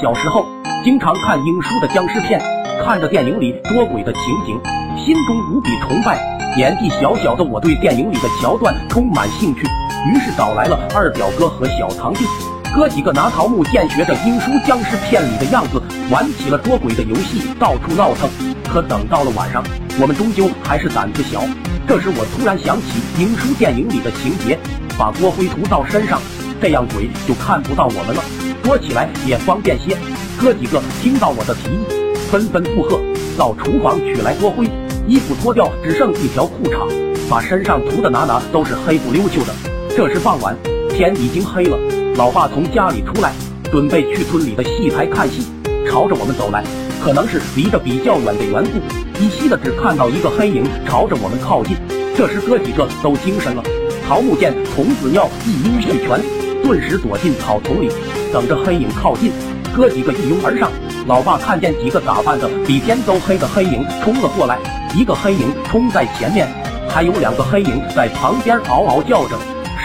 [0.00, 0.44] 小时候
[0.82, 2.40] 经常看英叔的僵尸片，
[2.84, 4.60] 看着电影里捉鬼的情景，
[4.98, 6.18] 心中无比崇拜。
[6.56, 9.62] 年纪小小的我对电影里的桥段充满兴趣，
[10.10, 12.24] 于是找来了二表哥和小堂弟，
[12.74, 15.80] 哥几个拿桃木剑学着英叔僵尸片里的样子，
[16.10, 18.28] 玩起了捉鬼的游戏，到处闹腾。
[18.68, 19.62] 可等到了晚上，
[20.00, 21.40] 我们终究还是胆子小。
[21.86, 24.58] 这时我突然想起英叔电影里的情节，
[24.98, 26.20] 把锅灰涂到身上，
[26.60, 28.22] 这样鬼就看不到我们了，
[28.64, 29.94] 说起来也方便些。
[30.40, 31.84] 哥几个听到我的提议，
[32.30, 32.98] 纷纷附和，
[33.36, 34.64] 到厨房取来锅灰，
[35.06, 36.88] 衣服脱掉，只剩一条裤衩，
[37.28, 39.52] 把身上涂的哪哪都是黑不溜秋的。
[39.94, 40.56] 这时傍晚，
[40.88, 41.76] 天已经黑了，
[42.16, 43.32] 老爸从家里出来，
[43.70, 45.42] 准备去村里的戏台看戏，
[45.86, 46.64] 朝着我们走来。
[47.02, 48.78] 可能是离得比较远的缘故，
[49.22, 51.76] 依稀的只看到一个黑影朝着我们靠近。
[52.16, 53.62] 这时哥几个都精神了，
[54.08, 56.18] 桃木剑、童子尿一应俱全，
[56.64, 57.90] 顿时躲进草丛里，
[58.32, 59.30] 等着黑影靠近。
[59.76, 60.70] 哥几个一拥而上，
[61.06, 64.58] 老爸看见几个打扮的比天都黑的黑影冲了过来，
[64.94, 66.48] 一个黑影冲在前面，
[66.88, 69.36] 还有两个黑影在旁边嗷嗷叫着，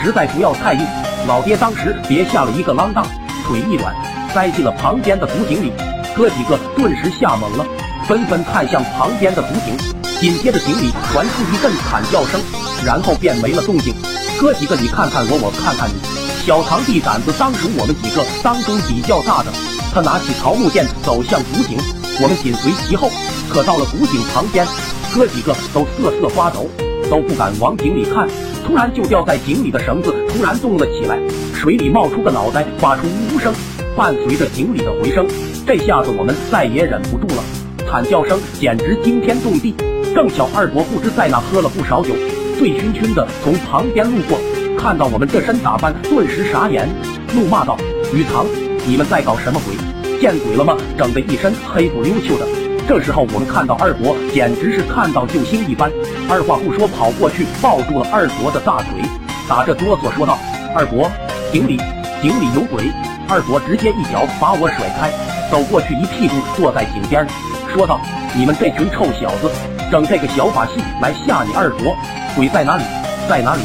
[0.00, 0.86] 实在不要太硬。
[1.26, 3.04] 老爹当时别下了一个啷当，
[3.44, 3.92] 腿一软，
[4.32, 5.72] 栽进了旁边的古井里。
[6.14, 7.66] 哥几个顿时吓懵了，
[8.06, 9.76] 纷纷看向旁边的古井，
[10.20, 12.40] 紧接着井里传出一阵惨叫声，
[12.86, 13.92] 然后便没了动静。
[14.40, 16.17] 哥几个你看看我，我看看你。
[16.48, 19.52] 小堂弟胆子当属我们几个当中比较大的，
[19.92, 21.76] 他拿起桃木剑走向古井，
[22.22, 23.10] 我们紧随其后。
[23.50, 24.66] 可到了古井旁边，
[25.14, 26.66] 哥几个都瑟瑟发抖，
[27.10, 28.26] 都不敢往井里看。
[28.66, 31.20] 突然，就掉在井里的绳子突然动了起来，
[31.52, 33.52] 水里冒出个脑袋，发出呜呜声，
[33.94, 35.28] 伴随着井里的回声。
[35.66, 37.44] 这下子我们再也忍不住了，
[37.86, 39.74] 惨叫声简直惊天动地。
[40.14, 42.14] 正巧二伯不知在哪喝了不少酒，
[42.58, 44.38] 醉醺醺的从旁边路过，
[44.78, 46.88] 看到我们这身打扮，顿时傻眼，
[47.34, 47.76] 怒骂道
[48.14, 48.46] ：“雨堂，
[48.86, 49.74] 你们在搞什么鬼？
[50.20, 50.76] 见鬼了吗？
[50.96, 52.46] 整的一身黑不溜秋的。”
[52.86, 55.90] 这时候我们看到二伯，简直是看到救星一般，
[56.30, 59.02] 二话不说跑过去抱住了二伯的大腿，
[59.48, 60.38] 打着哆嗦说道
[60.74, 61.10] ：“二伯，
[61.52, 61.76] 井里
[62.22, 62.84] 井里有鬼！”
[63.28, 65.10] 二伯直接一脚把我甩开。
[65.50, 67.26] 走过去，一屁股坐在井边，
[67.74, 68.00] 说道
[68.32, 69.50] ：“你们这群臭小子，
[69.90, 71.96] 整这个小把戏来吓你二伯？
[72.36, 72.84] 鬼在哪里？
[73.28, 73.62] 在哪里？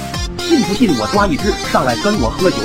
[0.53, 2.57] 信不信我抓一只上来跟我喝酒？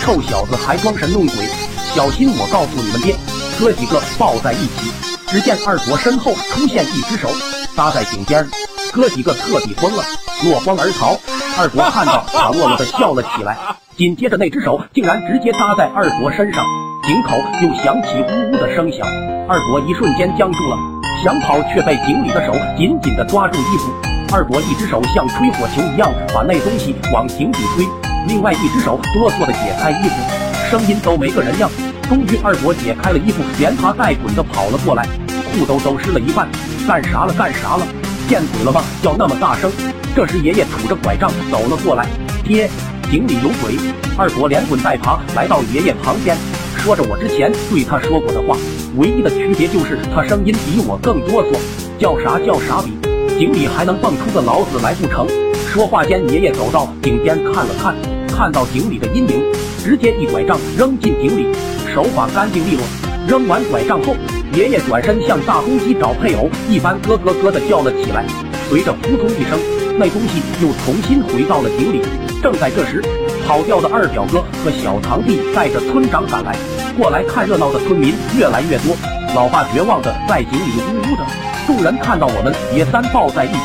[0.00, 1.48] 臭小子还装神弄鬼，
[1.92, 3.16] 小心我告诉你们爹！”
[3.58, 4.92] 哥几个抱在一起，
[5.26, 7.28] 只见二伯身后出现一只手
[7.74, 8.48] 搭在井边，
[8.92, 10.04] 哥几个彻底疯了，
[10.44, 11.18] 落荒而逃。
[11.58, 13.58] 二伯看到，傻落了的笑了起来，
[13.96, 16.64] 紧接着那只手竟然直接搭在二伯身上。
[17.02, 19.04] 井口又响起呜呜的声响，
[19.48, 20.76] 二伯一瞬间僵住了，
[21.24, 24.11] 想跑却被井里的手紧紧的抓住衣服。
[24.34, 27.86] 二伯一只手像吹火球一样把那东西往井底推，
[28.26, 31.70] 另外一只手哆嗦的解开衣服，声音都没个人样。
[32.08, 35.06] 终于，二伯解开了衣服，连爬带滚的跑了过来，
[35.52, 36.48] 裤兜都湿了一半。
[36.88, 37.34] 干啥了？
[37.34, 37.86] 干啥了？
[38.26, 38.82] 见鬼了吗？
[39.02, 39.70] 叫那么大声！
[40.16, 42.06] 这时，爷爷杵着拐杖走了过来，
[42.42, 42.70] 爹，
[43.10, 43.76] 井里有鬼！
[44.16, 46.34] 二伯连滚带爬来到爷爷旁边。
[46.78, 48.56] 说着我之前对他说过的话，
[48.96, 51.58] 唯一的区别就是他声音比我更哆嗦，
[51.98, 52.96] 叫啥叫啥比
[53.42, 55.26] 井里还能蹦出个老子来不成？
[55.66, 57.92] 说话间，爷爷走到井边看了看，
[58.28, 59.42] 看到井里的阴影，
[59.82, 61.48] 直接一拐杖扔进井里，
[61.92, 62.84] 手法干净利落。
[63.26, 64.14] 扔完拐杖后，
[64.54, 68.24] 爷爷转身像大公鸡找配偶一般咯咯咯的叫了起来，
[68.68, 69.58] 随着扑通一声，
[69.98, 72.00] 那东西又重新回到了井里。
[72.40, 73.02] 正在这时。
[73.44, 76.56] 跑掉的二表哥和小堂弟带着村长赶来，
[76.96, 78.94] 过来看热闹的村民越来越多。
[79.34, 81.26] 老爸绝望的在井里呜呜的，
[81.66, 83.58] 众人看到我们也三抱在一起，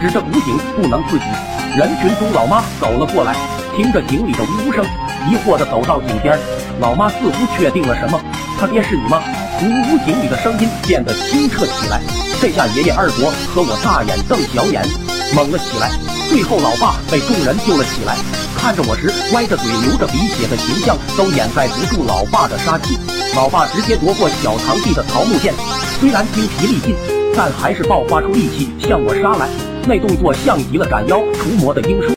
[0.00, 1.24] 指着古井不能自己。
[1.76, 3.34] 人群中，老妈走了过来，
[3.76, 4.84] 听着井里的呜呜声，
[5.28, 6.38] 疑惑的走到井边。
[6.80, 8.20] 老妈似乎确定了什么，
[8.58, 9.22] 他爹是你吗？
[9.60, 12.00] 呜呜，井里的声音变得清澈起来。
[12.40, 14.82] 这下爷爷二伯和我大眼瞪小眼，
[15.34, 15.90] 猛了起来。
[16.28, 18.16] 最后，老爸被众人救了起来。
[18.56, 22.98] 看着我时歪着嘴、流着鼻血的形象，都掩盖不住老爸的杀气。
[23.34, 25.52] 老爸直接夺过小堂弟的桃木剑，
[26.00, 26.94] 虽然精疲力尽，
[27.36, 29.48] 但还是爆发出力气向我杀来。
[29.86, 32.08] 那动作像极了斩妖除魔的英叔。